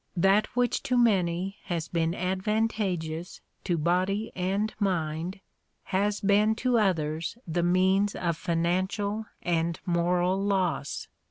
That 0.17 0.47
which 0.55 0.81
to 0.81 0.97
many 0.97 1.57
has 1.65 1.87
been 1.87 2.15
advantageous 2.15 3.39
to 3.65 3.77
body 3.77 4.31
and 4.35 4.73
mind 4.79 5.41
has 5.83 6.21
been 6.21 6.55
to 6.55 6.79
others 6.79 7.37
the 7.45 7.61
means 7.61 8.15
of 8.15 8.35
financial 8.35 9.27
and 9.43 9.79
moral 9.85 10.41
loss. 10.43 11.07